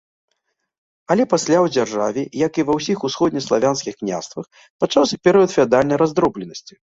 [1.15, 4.45] Але пасля ў дзяржаве, як і ва ўсіх усходнеславянскіх княствах,
[4.85, 6.73] пачаўся перыяд феадальнай раздробленасці.